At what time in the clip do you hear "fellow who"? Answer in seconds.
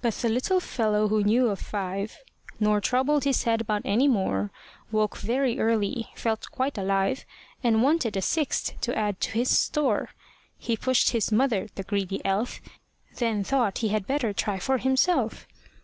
0.60-1.24